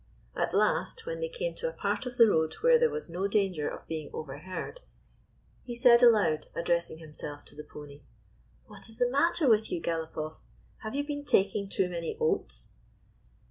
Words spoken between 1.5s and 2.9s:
to a part of the road where there